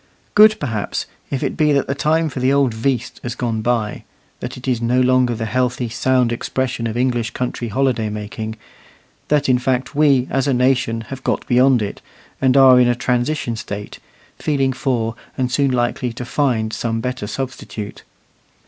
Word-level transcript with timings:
Good, 0.33 0.59
perhaps, 0.59 1.05
if 1.29 1.43
it 1.43 1.55
be 1.55 1.71
that 1.73 1.85
the 1.85 1.93
time 1.93 2.27
for 2.29 2.39
the 2.39 2.51
old 2.51 2.73
"veast" 2.73 3.19
has 3.21 3.35
gone 3.35 3.61
by; 3.61 4.03
that 4.39 4.57
it 4.57 4.67
is 4.67 4.81
no 4.81 4.99
longer 4.99 5.35
the 5.35 5.45
healthy, 5.45 5.89
sound 5.89 6.31
expression 6.31 6.87
of 6.87 6.97
English 6.97 7.29
country 7.35 7.67
holiday 7.67 8.09
making; 8.09 8.55
that, 9.27 9.47
in 9.47 9.59
fact, 9.59 9.93
we, 9.93 10.25
as 10.31 10.47
a 10.47 10.55
nation, 10.55 11.01
have 11.11 11.23
got 11.23 11.45
beyond 11.45 11.83
it, 11.83 12.01
and 12.41 12.57
are 12.57 12.79
in 12.79 12.87
a 12.87 12.95
transition 12.95 13.55
state, 13.55 13.99
feeling 14.39 14.73
for 14.73 15.13
and 15.37 15.51
soon 15.51 15.69
likely 15.69 16.11
to 16.13 16.25
find 16.25 16.73
some 16.73 16.99
better 16.99 17.27
substitute. 17.27 18.01